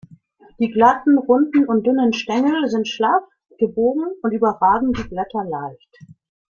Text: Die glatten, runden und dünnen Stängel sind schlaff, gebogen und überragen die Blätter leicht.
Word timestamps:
Die 0.57 0.71
glatten, 0.71 1.19
runden 1.19 1.65
und 1.67 1.85
dünnen 1.85 2.11
Stängel 2.13 2.67
sind 2.69 2.87
schlaff, 2.87 3.21
gebogen 3.59 4.07
und 4.23 4.31
überragen 4.31 4.93
die 4.93 5.03
Blätter 5.07 5.43
leicht. 5.43 5.95